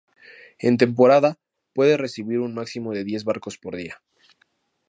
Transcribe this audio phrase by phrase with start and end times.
[0.57, 1.37] En temporada,
[1.75, 4.01] puede recibir un máximo de diez barcos por día.